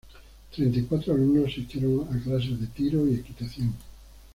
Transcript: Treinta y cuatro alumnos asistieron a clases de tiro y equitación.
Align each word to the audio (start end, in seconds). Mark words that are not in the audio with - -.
Treinta 0.51 0.79
y 0.79 0.81
cuatro 0.85 1.13
alumnos 1.13 1.49
asistieron 1.51 2.07
a 2.11 2.19
clases 2.23 2.59
de 2.59 2.65
tiro 2.65 3.07
y 3.07 3.13
equitación. 3.13 3.75